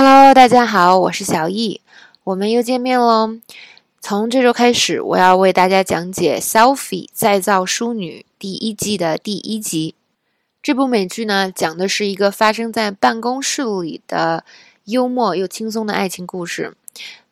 [0.00, 1.80] Hello，大家好，我是小易，
[2.22, 3.36] 我们又见面喽。
[4.00, 9.96] 从这周开始，我要为大家讲解《Selfie 再造淑女》第一季的第一集。
[10.62, 14.44] 这部美剧呢，讲的是一个发生在办公室里的
[14.84, 16.76] 幽默又轻松的爱情故事。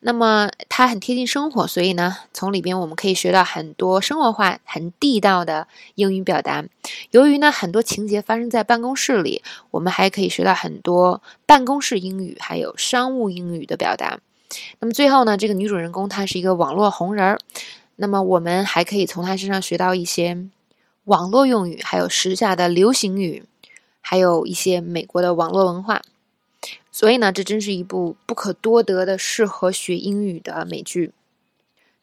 [0.00, 5.66] 那么它很贴近生活，所以呢，从里边我们可以学到很多生活化、很地道的
[5.96, 6.64] 英语表达。
[7.10, 9.42] 由于呢，很多情节发生在办公室里，
[9.72, 14.20] 我们还可以学到很多办公室英语，还有商务英语的表达。
[14.78, 17.38] 那么最后呢，这个女主人公她是一个网络红人儿，
[17.96, 20.38] 那么我们还可以从她身上学到一些
[21.04, 23.42] 网络用语，还有时下的流行语，
[24.00, 26.02] 还有一些美国的网络文化。
[26.96, 31.12] 所以呢，这真是一部不可多得的适合学英语的美剧。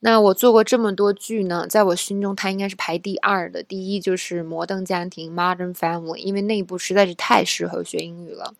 [0.01, 3.63] 那我做过这么多剧呢，在我心中它应该是排第二的。
[3.63, 8.53] 第一就是《摩登家庭》（Modern Family），因为那一部实在是太适合学英语了。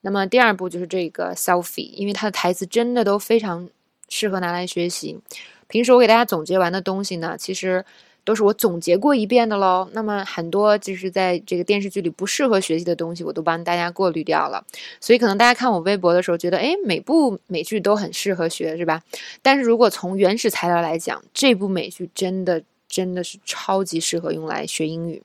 [0.00, 3.68] 那么第二部就是这个《Selfie》，因为它的台词真的都非常
[4.08, 5.20] 适合拿来学习。
[5.68, 7.84] 平时我给大家总结完的东西呢，其实。
[8.28, 9.88] 都是我总结过一遍的喽。
[9.92, 14.62] 那么很多就是在这个电视剧里不适合学习的东西，我都帮大家过滤掉了。
[15.00, 19.02] 所以可能大家看我微博的时候，觉得哎，每部美剧都很适合学，是吧？
[19.40, 25.22] 但是如果从原始材料来讲，这部美剧真的真的是超级适合用来学英语。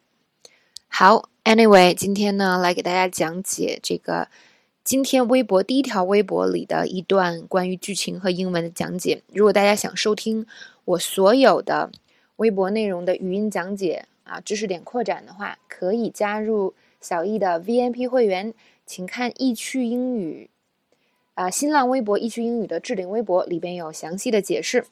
[0.87, 4.29] 好，Anyway，今天呢来给大家讲解这个
[4.81, 9.21] 今天微博第一条微博里的一段关于剧情和英文的讲解。
[9.33, 10.47] 如果大家想收听
[10.85, 11.91] 我所有的。
[12.37, 18.53] 微博内容的语音讲解啊，知识点扩展的话，可以加入小易的 VNP 会员，
[18.85, 20.49] 请看易趣英语
[21.35, 24.85] 啊，新浪微博易趣英语的置顶微博里边有详细的解释。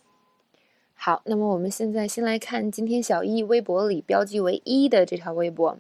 [0.94, 5.80] 好，那么我们现在先来看今天小易微博里标记为一的这条微博。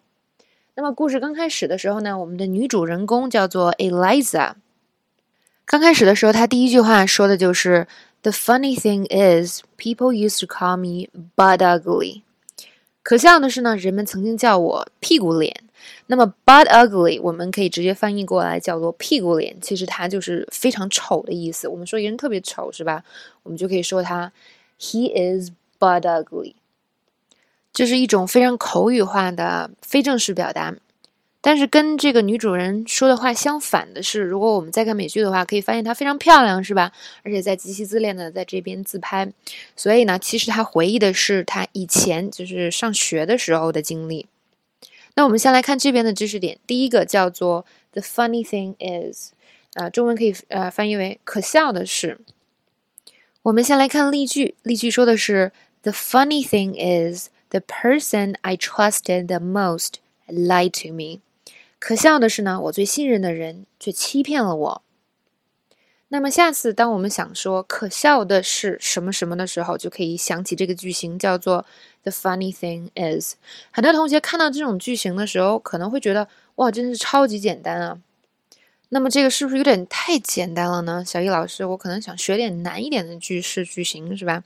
[0.73, 4.54] 那么故事刚开始的时候呢，我们的女主人公叫做 Eliza。
[5.66, 7.88] 刚开始的时候，她第一句话说的就是。
[8.23, 12.21] The funny thing is, people used to call me butt ugly。
[13.02, 15.64] 可笑的是呢，人们曾经叫我屁股脸。
[16.05, 21.67] 那么 butt ugly 我们可以直接翻译过来叫做屁股脸，其实它就是非常丑的意思。
[21.67, 23.04] 我们说一个人特别丑是吧？
[23.42, 24.31] 我们就可以说他
[24.80, 25.49] he is
[25.80, 26.54] butt ugly，
[27.73, 30.76] 这是一种非常口语化的非正式表达。
[31.44, 36.92] 但是跟这个女主人说的话相反的是，如果我们再看美剧的话，可以发现她非常漂亮，是吧？
[37.24, 39.28] 而且在极其自恋的在这边自拍，
[39.76, 44.28] 所以呢，其实她回忆的是她以前就是上学的时候的经历。
[45.16, 49.32] 那我们先来看这边的知识点，第一个叫做 “the funny thing is”，
[49.73, 52.20] 啊，中文可以呃翻译为“可笑的是”。
[53.42, 59.96] 我们先来看例句，例句说的是 “the funny thing is the person I trusted the most
[60.28, 61.20] Lie to me”。
[61.81, 64.83] 可笑的是呢，我最信任的人却欺骗了我。
[66.09, 71.65] 那么下次当我们想说可笑的是什么什么的时候，就可以想起这个句型，叫做
[72.03, 73.33] "The funny thing is"。
[73.71, 77.99] 很多同学看到这种句型的时候，可能会觉得哇，真是超级简单啊。
[78.89, 81.03] 那么这个是不是有点太简单了呢？
[81.03, 84.43] 小易老师，我可能想学点难一点的句式句型，是吧？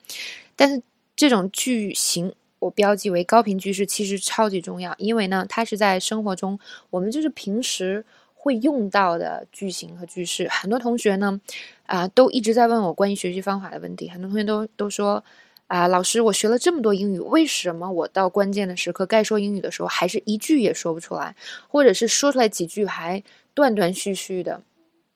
[0.56, 0.82] 但是
[1.18, 2.34] 这种句型。
[2.60, 10.48] 我标记为高频句式，其实超级重要，因为呢，它是在生活中我们就是平时会用到的句型和句式。
[10.50, 11.40] 很多同学呢，
[11.86, 14.10] 啊，都一直在问我关于学习方法的问题。
[14.10, 15.24] 很多同学都都说，
[15.68, 21.36] 啊，老师，我学了这么多英语，为什么我到关键的时刻该说英语的时候，还是一句也说不出来，
[21.68, 23.24] 或者是说出来几句还
[23.54, 24.62] 断断续续的，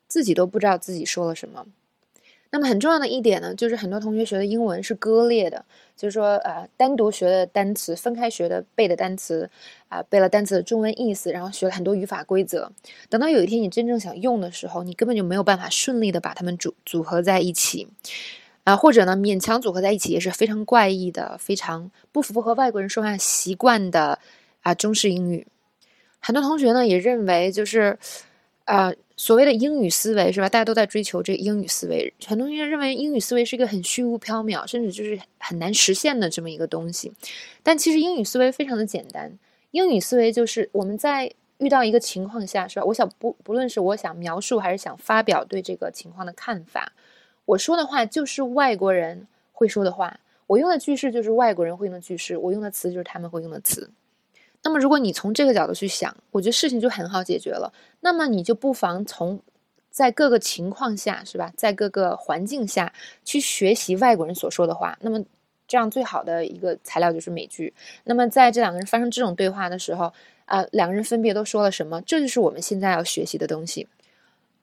[0.08, 1.66] 自己都不知道自己说了什么。
[2.52, 5.64] 那么很重要的一点呢，就是很多同学学的英文是割裂的，
[5.96, 9.48] 就是说，呃，单独学的单词，分开学的背的单词，
[9.88, 12.72] 啊，背了单词的中文意思，然后学了很多语法规则。
[13.08, 17.86] 等到有一天你真正想用的时候，你根本就没有办法顺利的把它们组组合在一起，
[18.64, 24.18] 啊，或者呢，勉强组合在一起也是非常怪异的，非常不符合外国人说话习惯的
[24.62, 25.46] 啊中式英语。
[26.18, 27.96] 很多同学呢也认为就是，
[28.64, 28.92] 啊。
[29.16, 30.48] 所谓的英语思维是吧？
[30.48, 32.10] 大家都在追求这个英语思维。
[32.26, 37.12] 很多同学认为英语思维是一个很虚无缥缈，甚至就是很难实现的这么一个东西。
[37.62, 39.30] 但其实英语思维非常的简单。
[39.72, 42.86] 英语思维就是我们在遇到一个情况下，是吧？
[42.86, 46.90] 我想不不论是我想描述还是想发表对这个情况的看法，
[47.44, 53.90] 我说的话就是外国人会说的话，我用的句式就是外国人会用的句式，我用的词就是他们会用的词。
[54.62, 57.72] 那么，如果你从这个角度去想，我觉得事情就很好解决了。
[58.00, 59.40] 那么，你就不妨从
[59.90, 62.92] 在各个情况下，是吧，在各个环境下
[63.24, 64.98] 去学习外国人所说的话。
[65.00, 65.24] 那么，
[65.66, 67.72] 这样最好的一个材料就是美剧。
[68.04, 70.12] 那么，在这两个人发生这种对话的时候，
[70.44, 72.00] 啊，两个人分别都说了什么？
[72.02, 73.88] 这就是我们现在要学习的东西。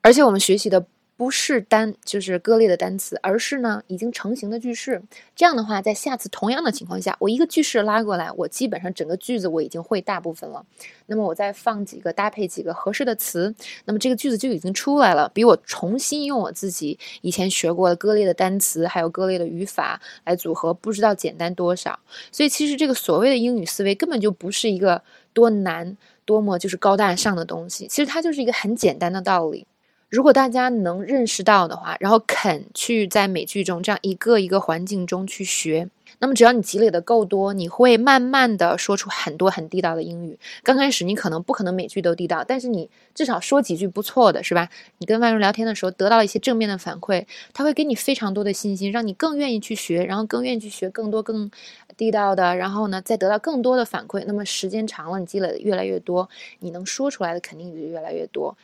[0.01, 0.85] 而且，我们学习的
[1.17, 5.01] 不是单就是割裂的单词，而是呢已经成型的句式。
[5.35, 10.63] 这样的话，在下次同样的情况下，我一个句式拉过来，我基本上整个句子我已经会大部分了。
[11.07, 13.53] 那么我再放几个搭配几个合适的词，
[13.85, 21.97] 那么这个句子就已经出来了，比我重新用我自己以前学过的割裂的单词还有割裂的语法来组合，不知道简单多少。
[22.31, 25.01] 所以其实这个所谓的英语思维根本就不是一个
[25.33, 29.65] 多难、多么就是高大上的东西，其实它就是一个很简单的道理。
[30.09, 35.89] 如果大家能认识到的话，然后肯去在美剧中这样一个一个环境中去学，
[36.19, 40.39] 那么只要你积累的够多，你会慢慢的说出很多很地道的英语。
[40.63, 44.69] 刚开始你可能不可能每句都地道，但是你至少说几句不错的是吧？
[44.99, 51.51] 你跟外人聊天的时候得到了一些正面的反馈，他会给你非常多的信心，让你更愿意去学，然后更愿意去学更多更
[51.97, 54.23] 地道的，然后呢再得到更多的反馈。
[54.25, 56.29] 那么时间长了，你积累的越来越多，
[56.59, 58.57] 你能说出来的肯定就越来越多。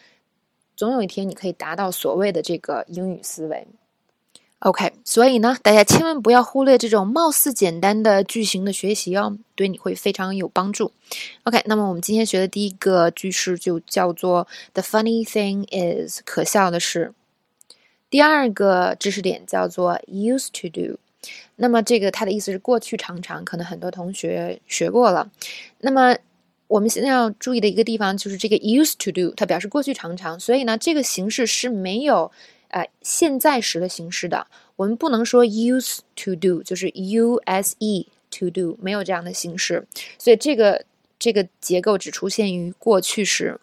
[0.84, 3.66] 总有一天，你可以达到所谓的这个英语思维。
[4.60, 10.92] OK，所以呢，大家千万不要忽略这种貌似简单的句型的学习哦，对你会非常有帮助。
[11.44, 17.14] OK，那么我们今天学的第一个句式就叫做 “The funny thing is”，可笑的是。
[18.10, 20.98] 第二个知识点叫做 “used to do”，
[21.56, 25.32] 那么这个它的意思是过去常常，可能很多同学学过了。
[25.80, 26.18] 那么
[26.68, 32.31] 我们现在要注意的一个地方就是这个 used to do，它表示过去常常，所以呢，这个形式是没有
[32.69, 34.48] 呃现在时的形式的。
[34.75, 39.86] 我们不能说 used to do，就是 u s e to do，没有这样的形式。
[40.18, 40.83] 所以这个
[41.19, 43.60] 这个结构只出现于过去时。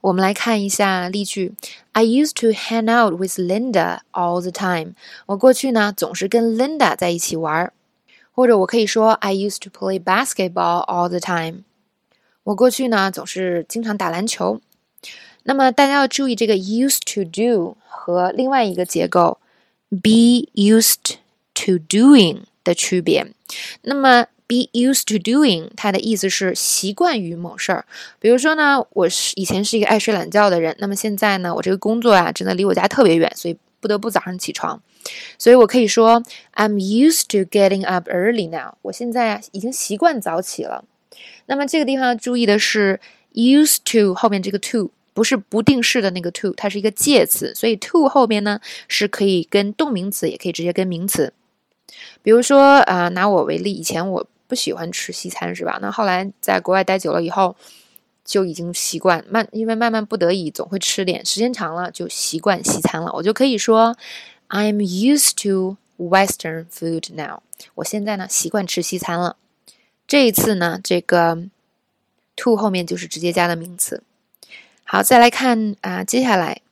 [0.00, 1.52] 我们来看一下例句
[1.92, 4.94] ：I used to hang out with Linda all the time。
[5.26, 7.72] 我过去呢总是跟 Linda 在一起玩儿。
[8.32, 11.64] 或者我可以说 I used to play basketball all the time。
[12.50, 14.60] 我过去呢总是经常打篮球，
[15.44, 19.38] 那么大家要注意这个 used to do 和另外一个结构
[19.88, 21.14] be used
[21.54, 23.24] to doing 的区别。
[23.82, 27.84] 那么 be used to doing 它的意思是习惯于某事儿，
[28.18, 34.82] 比如说呢，我是以前是一个爱睡懒觉的人，那么现在呢，我这个工作啊真的离我家特别远，所以不得不早上起床，
[35.38, 36.20] 所以我可以说
[36.54, 38.74] I'm used to getting up early now。
[38.82, 40.84] 我现在已经习惯早起了。
[41.46, 43.00] 那么这个地方要注意的是
[43.34, 51.32] ，used to 后面这个 to 不是不定式的那个 to，它是一个介词，所以 to 后边呢是可以跟动名词，也可以直接跟名词。
[52.22, 55.78] 比如说啊，拿我为例，以前我不喜欢吃西餐，是吧？
[55.82, 57.56] 那后来在国外待久了以后，
[58.24, 63.12] 就已经习惯慢，因为慢慢不得已总会吃点，时间长了就习惯西餐了。
[63.14, 63.96] 我就可以说
[64.48, 67.42] ，I'm used to Western food now。
[67.74, 69.36] 我现在呢习惯吃西餐了。
[70.10, 71.38] 这一次呢，这个
[72.34, 74.02] to 后面就是直接加的名词。
[74.82, 76.62] 好，再来看啊，接下来，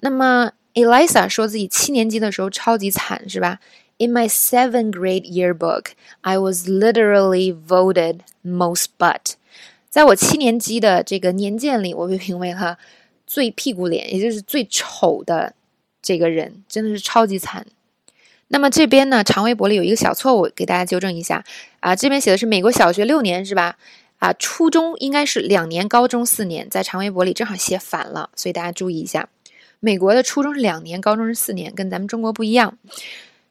[0.00, 3.60] 那么 Elisa 说自己七年级的时候超级惨，是吧
[3.96, 9.36] ？In my seven grade yearbook, I was literally voted most butt。
[9.88, 12.76] 在我七年级的这个年鉴里，我被评为了
[13.26, 15.54] 最屁股脸，也就是最丑的
[16.02, 17.66] 这个人，真的是超级惨。
[18.52, 21.42] 那么这边呢，长微博里有一个小错误，给大家纠正一下
[21.80, 21.96] 啊。
[21.96, 23.78] 这边写的是美国小学六年是吧？
[24.18, 29.30] 啊，初中应该是两年，高中四年，在长微博里正好写反了，所以大家注意一下。
[29.80, 32.76] 美国的初中是两年，高中是四年，跟咱们中国不一样。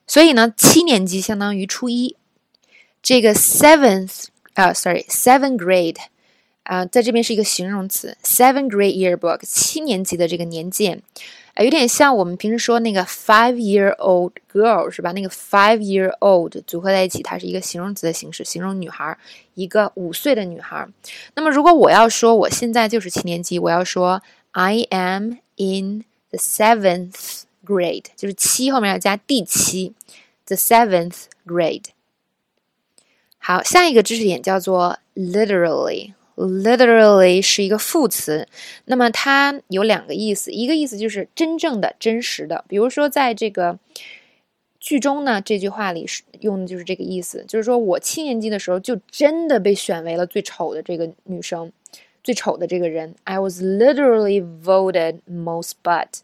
[0.06, 2.16] 所以呢，七年级相当于初一。
[3.02, 5.98] 这个 seventh 啊，sorry，seven grade
[6.62, 11.02] 啊，在这边是一个形容词，seven grade yearbook，七年级的这个年鉴。
[11.54, 15.12] 哎有点像我们平时说那个 five-year-old girl 是吧？
[15.12, 19.18] 那个 five-year-old 组合在一起，它是一个形容词的形式，形容女孩，
[19.54, 20.88] 一个五岁的女孩。
[21.36, 29.94] 那么如果我要说我现在就是七年级，我要说 I am in the seventh grade，就是七后面要加第七
[30.46, 31.86] ，the seventh grade。
[33.38, 36.14] 好，下一个知识点叫做 literally。
[36.36, 38.48] Literally 是一个副词，
[38.86, 42.64] 那么它有两个意思，一个意思就是真正的、真实的。
[42.68, 43.78] 比如说，在这个
[44.80, 51.72] 剧中呢，这句话里是用的就是这个意思，就是说我七年级的时候就真的被选为了最丑的这个女生，
[52.24, 53.14] 最丑的这个人。
[53.26, 56.22] I was literally voted most butt。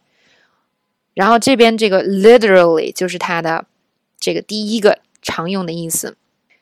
[1.13, 3.65] 然后这边这个 literally 就是它的
[4.19, 6.15] 这个第一个常用的意思，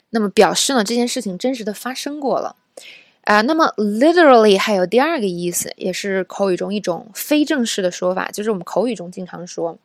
[0.09, 2.57] 那么表示呢这件事情真实的发生过了。
[3.25, 9.79] 啊，那么 literally 还有第二个意思，也是口语中一种非正式的说法，就是我们口语中经常说，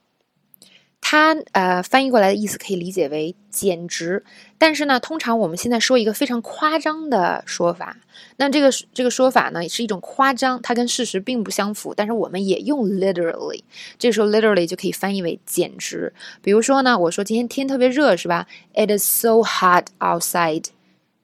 [1.00, 4.23] 它呃翻译过来的意思可以理解为简直，
[4.59, 7.97] 但是呢，通常我们现在说一个非常夸张的说法，
[8.37, 13.62] 那这个这个说法呢是一种夸张，它跟事实并不相符，但是我们也用 literally，
[13.99, 16.12] 这时候 literally 就可以翻译为简直。
[16.42, 20.66] 比如说呢，我说今天天特别热，是吧？It is so hot outside,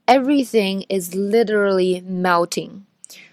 [0.07, 2.83] everything is literally melting。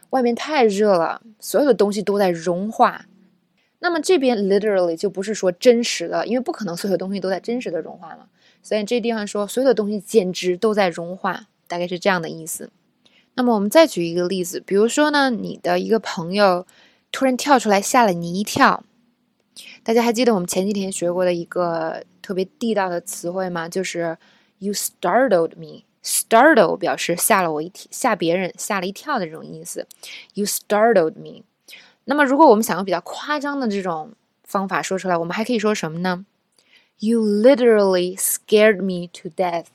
[0.09, 3.05] 外面太热了，所有的东西都在融化。
[3.79, 8.27] 那么这边 literally 就不是说真实的，因为不可能所有东西都在真实的融化嘛。
[8.61, 12.69] 所以这地方说所有的东西简直都在融化，大概是这样的意思。
[13.33, 16.65] 那么我们再举一个例子，比如说呢，你的一个朋友
[17.11, 18.83] 突然跳出来吓了你一跳。
[19.83, 23.67] 大家还记得我们前几天学过的一个特别地道的词汇吗？
[23.67, 24.17] 就是
[24.59, 25.83] you startled me。
[26.03, 29.87] Startle 表示吓了我一跳，吓别人吓了一跳的这种意思。
[30.33, 31.43] you startled me。
[32.05, 34.11] 那么，如果我们想用比较夸张的这种
[34.43, 36.25] 方法说出来，我们还可以说什么呢
[36.99, 39.67] ？You literally scared me to death。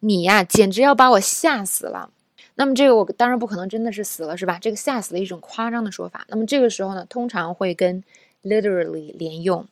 [0.00, 2.10] 你呀，简直要把我吓死了。
[2.56, 4.58] 那么，这个我当然不可能真的是死了，是吧？
[4.60, 6.26] 这个吓死的一种夸张的说法。
[6.28, 8.04] 那么，这个时候呢，通常会跟
[8.42, 9.66] literally 连用。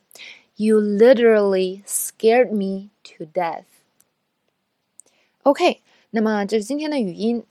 [0.55, 3.65] You literally scared me to death。
[5.45, 7.43] OK，那么这是今天的语音。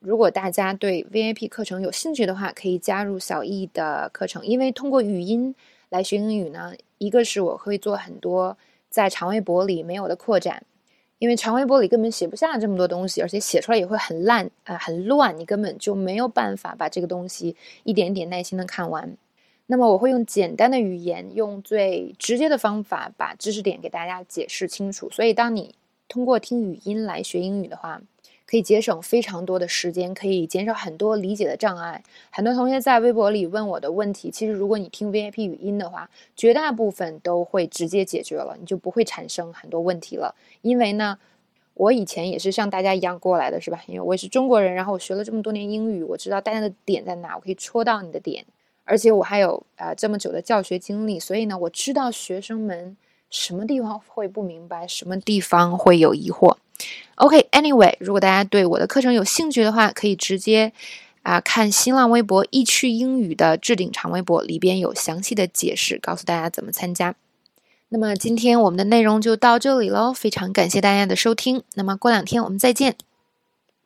[0.00, 4.44] 如果大家对 VIP 课程有兴趣的话，可以加入小易的课程。
[4.44, 5.54] 因为通过语音
[5.88, 8.58] 来学英语呢，一个是我会做很多
[8.90, 10.64] 在长微博里没有的扩展，
[11.20, 17.54] 因为长微博里根本写不下这么多东西，而且写出来也会很烂啊，很乱，你根本就没有办法把这个东西
[17.84, 19.16] 一点点耐心的看完。
[19.66, 25.08] 那么我会用简单的语言，用最直接的方法把知识点给大家解释清楚。
[25.10, 25.76] 所以当你
[26.08, 28.00] 通过听语音来学英语的话，
[28.46, 32.02] 可以节省非常多的时间，可以减少很多理解的障碍。
[32.30, 40.34] 很多同学在微博里问我的问题，其实如果你听 VIP 语音的话，绝大部分都会直接解决了，你就不会产生很多问题了。
[40.62, 41.18] 因为呢，
[41.74, 43.82] 我以前也是像大家一样过来的，是吧？
[43.86, 48.42] 因为我也是中国人，然后我学了这么多年英语，我知道大家的点在哪，我可以戳到你的点，
[48.84, 52.96] 而且我还有啊这么久的教学经历，所以呢，我知道学生们
[53.30, 56.56] 什么地方会不明白，什么地方会有疑惑。
[57.16, 60.72] OK，Anyway，如果大家对我的课程有兴趣的话，可以直接
[61.22, 67.14] 啊看新浪微博“易趣英语”的置顶长微博，里边有详细的解释，告诉大家怎么参加。
[67.88, 71.62] 那么今天我们的内容就到这里喽，非常感谢大家的收听。
[71.74, 72.96] 那么过两天我们再见。